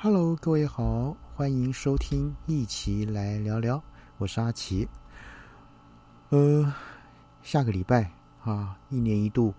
[0.00, 3.82] Hello，各位好，欢迎收听，一起来聊聊。
[4.18, 4.88] 我是阿奇。
[6.28, 6.72] 呃，
[7.42, 8.08] 下个礼拜
[8.44, 9.52] 啊，一年一度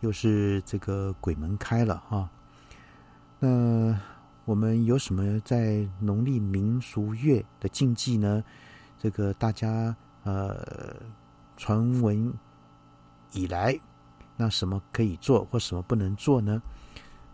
[0.00, 2.30] 又是这个鬼门开了哈。
[3.38, 3.94] 那
[4.46, 8.42] 我们有什么在农历民俗月的禁忌呢？
[8.98, 10.96] 这个大家呃
[11.58, 12.32] 传闻
[13.32, 13.78] 以来，
[14.34, 16.62] 那什么可以做或什么不能做呢？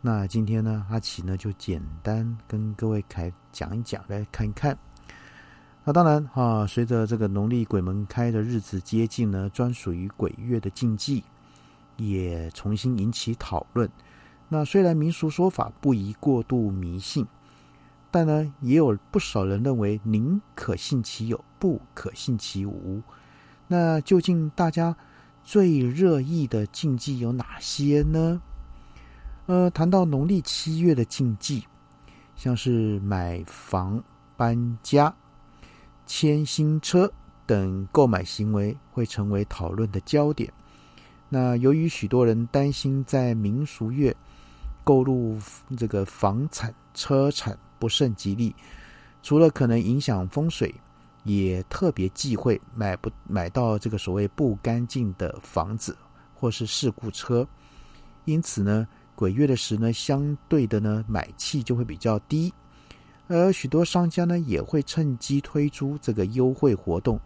[0.06, 4.76] 那今天呢，阿奇呢就简单跟各位开讲一讲，来看一看。
[5.82, 11.24] 那当然啊，随着这个农历鬼门开的日子接近呢，专属于鬼月的禁忌
[11.96, 13.88] 也重新引起讨论。
[14.50, 17.26] 那虽然民俗说法不宜过度迷信，
[18.10, 23.00] 但呢，也有不少人认为宁可信其有，不可信其无。
[23.68, 24.94] 那究竟大家
[25.42, 28.42] 最热议的禁忌有哪些呢？
[29.46, 31.62] 呃，谈到农历七月的禁忌，
[32.34, 34.02] 像是买房、
[34.38, 35.14] 搬家、
[36.06, 37.12] 签新车
[37.44, 40.50] 等购买行为会成为讨论的焦点。
[41.28, 44.16] 那由于许多人担心在民俗月
[44.82, 45.38] 购入
[45.76, 48.54] 这个房产、车产不甚吉利，
[49.22, 50.74] 除了可能影响风水，
[51.24, 55.94] 也特别忌讳买不买到这个所谓不干净的房子
[56.34, 57.46] 或是事故车。
[58.24, 58.88] 因此呢。
[59.14, 62.52] 鬼月的时呢，相对的呢，买气就会比较低，
[63.28, 67.18] 而许多商家呢，也会趁机推出这个优惠活动。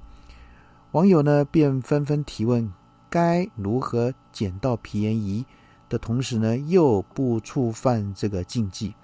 [0.93, 2.71] 网友呢，便纷纷提问：
[3.11, 5.45] 该如何捡到便宜
[5.89, 8.95] 的同时呢，又不触犯这个禁忌，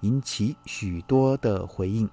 [0.00, 2.08] 引起许多的回应。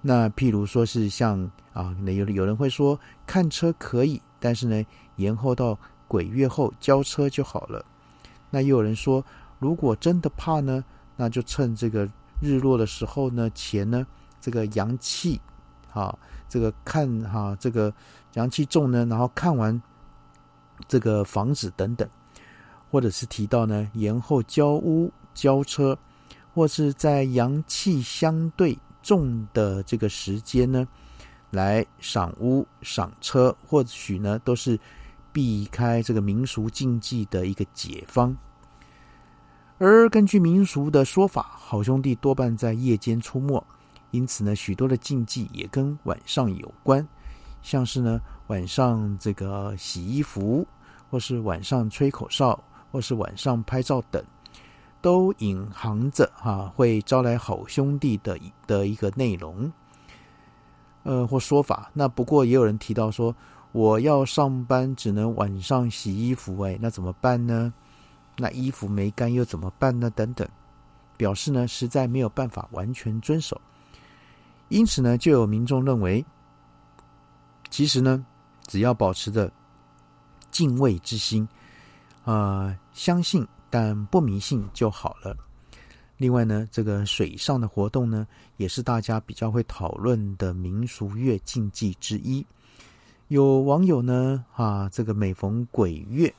[0.00, 4.84] 那譬如说是像啊，那有有人会说看车可以，但是呢，
[5.16, 7.84] 延后到鬼月后交车就好了。
[8.54, 9.24] 那又有人说，
[9.58, 10.84] 如果真的怕呢，
[11.16, 12.06] 那就趁这个
[12.38, 14.06] 日落的时候呢，前呢
[14.42, 15.40] 这个阳气，
[15.90, 16.14] 啊，
[16.50, 17.90] 这个看哈这个
[18.34, 19.80] 阳气重呢，然后看完
[20.86, 22.06] 这个房子等等，
[22.90, 25.96] 或者是提到呢延后交屋交车，
[26.52, 30.86] 或是在阳气相对重的这个时间呢，
[31.48, 34.78] 来赏屋赏车，或许呢都是。
[35.32, 38.36] 避开这个民俗禁忌的一个解方，
[39.78, 43.64] 而根据民俗的说法，好兄弟多半在夜间出没，
[44.10, 47.08] 因此呢，许多的禁忌也跟晚上有关，
[47.62, 50.66] 像是呢晚上这个洗衣服，
[51.10, 54.22] 或是晚上吹口哨，或是晚上拍照等，
[55.00, 59.72] 都隐含着哈会招来好兄弟的的一个内容，
[61.04, 61.90] 呃或说法。
[61.94, 63.34] 那不过也有人提到说。
[63.72, 67.72] 我要上班，只能晚上洗衣服，哎，那怎么办呢？
[68.36, 70.10] 那衣服没干又怎么办呢？
[70.10, 70.46] 等等，
[71.16, 73.60] 表示呢，实在没有办法完全遵守。
[74.68, 76.24] 因此呢，就有民众认为，
[77.70, 78.24] 其实呢，
[78.66, 79.50] 只要保持着
[80.50, 81.46] 敬畏之心，
[82.24, 85.36] 啊，相信但不迷信就好了。
[86.18, 92.46] 另外呢，这个水上的活动呢，也是大家比较会讨论的民俗乐禁忌之一。
[93.28, 96.32] 有网友呢，啊，这个每逢鬼月，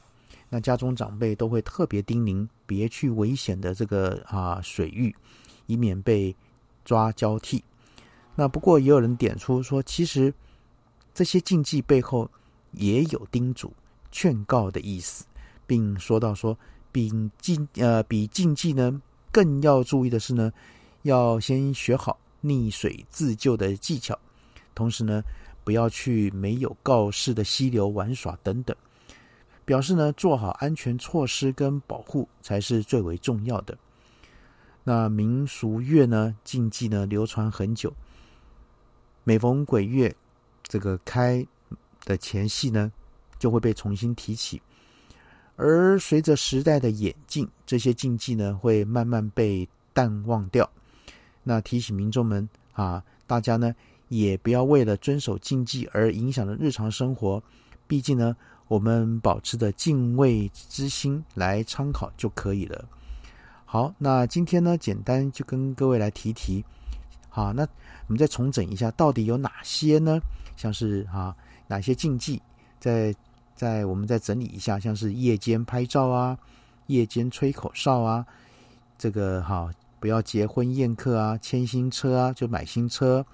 [0.47, 5.15] 那家中长辈都会特别叮咛，别去危险的这个啊水域，
[5.65, 6.35] 以免被
[6.85, 7.63] 抓交替。
[8.35, 10.31] 那不过也有人点出说，其实
[11.15, 12.29] 这些禁忌背后
[12.73, 13.73] 也有叮嘱、
[14.11, 15.25] 劝告的意思，
[15.65, 16.55] 并说到说，
[16.91, 19.01] 比禁呃比禁忌呢
[19.31, 20.53] 更要注意的是呢，
[21.01, 24.15] 要先学好溺水自救的技巧，
[24.75, 25.23] 同时呢。
[25.63, 28.75] 不要去没有告示的溪流玩耍等等，
[29.63, 33.77] 表示呢做好安全措施跟保护才是最为重要的。
[34.83, 37.93] 那民俗乐呢禁忌呢流传很久，
[39.23, 40.13] 每逢鬼月
[40.63, 41.45] 这个开
[42.03, 42.91] 的前夕呢
[43.39, 44.61] 就会被重新提起，
[45.55, 50.69] 而随着时代的演进，这些禁忌呢会慢慢被淡忘掉。
[51.43, 53.73] 那提醒民众们啊，大家呢。
[54.13, 57.41] 也不要为了遵守禁忌而影响了日常生活。
[57.87, 58.35] 毕竟呢，
[58.67, 62.85] 我们保持着敬畏之心来参考就可以了。
[63.65, 66.63] 好，那今天呢，简单就跟各位来提提。
[67.27, 67.63] 好，那
[68.07, 70.19] 我们再重整一下，到底有哪些呢？
[70.55, 71.35] 像是啊，
[71.67, 72.39] 哪些禁忌？
[72.79, 73.13] 在
[73.55, 76.37] 在我们再整理一下，像是夜间拍照啊，
[76.87, 78.23] 夜间吹口哨啊，
[78.97, 83.25] 这个哈，不要结婚宴客啊，牵新车啊，就买新车。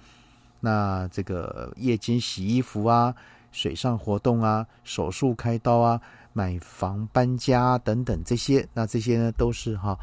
[0.60, 3.14] 那这个夜间洗衣服啊，
[3.52, 6.00] 水上活动啊，手术开刀啊，
[6.32, 9.98] 买房搬家等等这些，那这些呢都是哈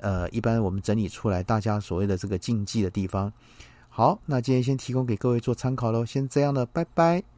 [0.00, 3.32] 呃，一般我们整理出来大家所谓的这个禁忌的地方。
[3.88, 7.37] 好，那今天先提供给各位做参考喽，先这样了，拜拜。